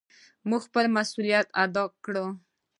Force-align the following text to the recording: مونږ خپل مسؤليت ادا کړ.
مونږ 0.47 0.61
خپل 0.67 0.85
مسؤليت 0.97 1.47
ادا 1.63 1.83
کړ. 2.03 2.15